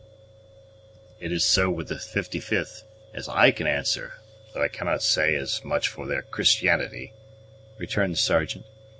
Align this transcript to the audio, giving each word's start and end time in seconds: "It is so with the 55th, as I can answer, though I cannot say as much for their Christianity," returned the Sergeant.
"It 1.19 1.31
is 1.31 1.45
so 1.45 1.69
with 1.69 1.87
the 1.89 1.93
55th, 1.93 2.81
as 3.13 3.29
I 3.29 3.51
can 3.51 3.67
answer, 3.67 4.13
though 4.51 4.63
I 4.63 4.67
cannot 4.67 5.03
say 5.03 5.35
as 5.35 5.63
much 5.63 5.89
for 5.89 6.07
their 6.07 6.23
Christianity," 6.23 7.13
returned 7.77 8.13
the 8.13 8.17
Sergeant. 8.17 8.65